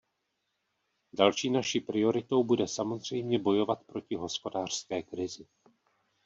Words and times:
Další 1.13 1.49
naší 1.49 1.79
prioritou 1.79 2.43
bude 2.43 2.67
samozřejmě 2.67 3.39
bojovat 3.39 3.83
proti 3.83 4.15
hospodářské 4.15 5.01
krizi. 5.03 5.47